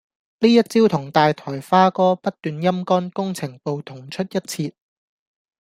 [0.39, 4.73] 呢一招同大台花哥不斷陰乾工程部同出一轍